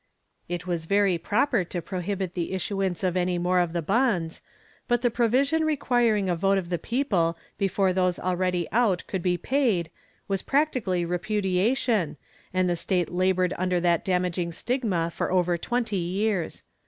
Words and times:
It 0.49 0.65
was 0.65 0.85
very 0.85 1.19
proper 1.19 1.63
to 1.63 1.79
prohibit 1.79 2.33
the 2.33 2.53
issuance 2.53 3.03
of 3.03 3.15
any 3.15 3.37
more 3.37 3.59
of 3.59 3.71
the 3.71 3.83
bonds, 3.83 4.41
but 4.87 5.03
the 5.03 5.11
provision 5.11 5.63
requiring 5.63 6.27
a 6.27 6.35
vote 6.35 6.57
of 6.57 6.69
the 6.69 6.79
people 6.79 7.37
before 7.59 7.93
those 7.93 8.17
already 8.17 8.67
out 8.71 9.03
could 9.05 9.21
be 9.21 9.37
paid 9.37 9.91
was 10.27 10.41
practically 10.41 11.05
repudiation, 11.05 12.17
and 12.51 12.67
the 12.67 12.75
state 12.75 13.09
labored 13.11 13.53
under 13.59 13.79
that 13.79 14.03
damaging 14.03 14.51
stigma 14.51 15.11
for 15.13 15.31
over 15.31 15.55
twenty 15.55 15.97
years. 15.97 16.63